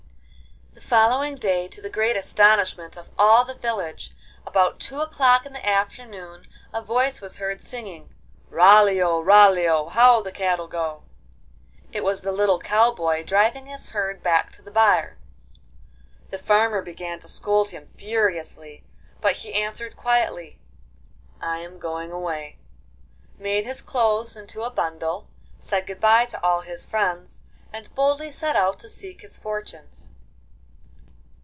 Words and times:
The 0.73 0.97
following 0.97 1.35
day, 1.35 1.67
to 1.69 1.81
the 1.81 1.89
great 1.89 2.15
astonishment 2.17 2.97
of 2.97 3.09
all 3.17 3.45
the 3.45 3.53
village, 3.53 4.11
about 4.47 4.79
two 4.79 4.99
o'clock 4.99 5.45
in 5.45 5.53
the 5.53 5.65
afternoon 5.67 6.47
a 6.73 6.81
voice 6.81 7.21
was 7.21 7.37
heard 7.37 7.61
singing: 7.61 8.13
'Raleô, 8.49 9.23
raleô, 9.23 9.91
How 9.91 10.21
the 10.21 10.31
cattle 10.31 10.67
go!' 10.67 11.03
It 11.93 12.03
was 12.03 12.21
the 12.21 12.31
little 12.31 12.59
cow 12.59 12.91
boy 12.93 13.23
driving 13.23 13.67
his 13.67 13.87
herd 13.89 14.23
back 14.23 14.51
to 14.53 14.61
the 14.61 14.71
byre. 14.71 15.17
The 16.29 16.39
farmer 16.39 16.81
began 16.81 17.19
to 17.19 17.29
scold 17.29 17.69
him 17.69 17.89
furiously, 17.95 18.83
but 19.21 19.33
he 19.37 19.53
answered 19.53 19.95
quietly, 19.95 20.59
'I 21.41 21.57
am 21.59 21.79
going 21.79 22.11
away,' 22.11 22.57
made 23.37 23.65
his 23.65 23.81
clothes 23.81 24.35
into 24.35 24.63
a 24.63 24.69
bundle, 24.71 25.27
said 25.59 25.87
good 25.87 25.99
bye 26.01 26.25
to 26.25 26.41
all 26.43 26.61
his 26.61 26.83
friends, 26.83 27.43
and 27.71 27.93
boldly 27.95 28.31
set 28.31 28.55
out 28.55 28.79
to 28.79 28.89
seek 28.89 29.21
his 29.21 29.37
fortunes. 29.37 30.11